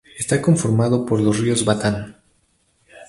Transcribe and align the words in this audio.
Está 0.17 0.41
conformado 0.41 1.05
por 1.05 1.19
los 1.21 1.37
ríos 1.37 1.63
Batán 1.63 2.17